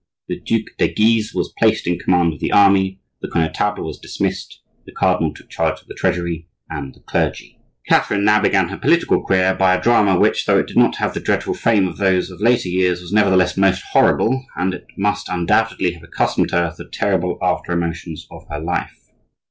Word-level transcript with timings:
The 0.27 0.39
Duc 0.39 0.63
de 0.79 0.91
Guise 0.91 1.31
was 1.35 1.53
placed 1.59 1.85
in 1.85 1.99
command 1.99 2.33
of 2.33 2.39
the 2.39 2.51
army; 2.51 2.99
the 3.21 3.27
Connetable 3.27 3.83
was 3.83 3.99
dismissed; 3.99 4.59
the 4.83 4.91
cardinal 4.91 5.31
took 5.31 5.47
charge 5.47 5.79
of 5.79 5.85
the 5.87 5.93
treasury 5.93 6.47
and 6.71 6.95
the 6.95 7.01
clergy. 7.01 7.59
Catherine 7.87 8.25
now 8.25 8.41
began 8.41 8.69
her 8.69 8.77
political 8.79 9.23
career 9.23 9.53
by 9.53 9.75
a 9.75 9.79
drama 9.83 10.17
which, 10.19 10.47
though 10.47 10.57
it 10.57 10.65
did 10.65 10.77
not 10.77 10.95
have 10.95 11.13
the 11.13 11.19
dreadful 11.19 11.53
fame 11.53 11.87
of 11.87 11.97
those 11.97 12.31
of 12.31 12.41
later 12.41 12.69
years, 12.69 12.99
was, 12.99 13.13
nevertheless, 13.13 13.55
most 13.57 13.83
horrible; 13.91 14.43
and 14.55 14.73
it 14.73 14.87
must, 14.97 15.29
undoubtedly, 15.29 15.91
have 15.91 16.01
accustomed 16.01 16.49
her 16.49 16.71
to 16.71 16.83
the 16.83 16.89
terrible 16.89 17.37
after 17.39 17.71
emotions 17.71 18.25
of 18.31 18.47
her 18.49 18.59
life. 18.59 19.11